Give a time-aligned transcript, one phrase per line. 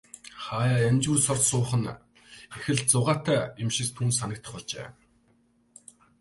[0.43, 1.87] Хааяа янжуур сорж суух нь
[2.57, 4.87] их л зугаатай юм шиг түүнд санагдах болжээ.